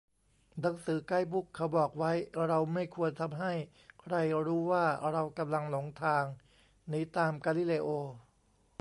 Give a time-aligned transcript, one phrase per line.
[0.59, 2.11] "หนังสือไกด์บุ๊กเขาบอกไว้
[2.47, 3.53] เราไม่ควรทำให้
[4.01, 4.15] ใคร
[4.47, 6.23] รู้ว่าเรากำลังหลงทาง"
[6.89, 7.89] หนีตามกาลิเลโอ